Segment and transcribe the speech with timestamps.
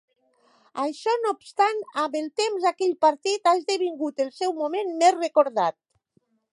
[0.83, 5.83] Això no obstant, amb el temps aquell partit ha esdevingut el seu moment més recordat.